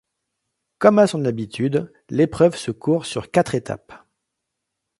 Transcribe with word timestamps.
Comme 0.79 0.97
à 0.97 1.05
son 1.05 1.25
habitude, 1.25 1.93
l’épreuve 2.09 2.55
se 2.55 2.71
court 2.71 3.05
sur 3.05 3.29
quatre 3.29 3.53
étapes. 3.53 3.93